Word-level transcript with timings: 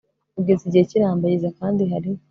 Ugeze 0.39 0.61
igihe 0.67 0.83
cy 0.89 0.95
irambagiza 0.97 1.49
kandi 1.59 1.81
hari 1.91 2.09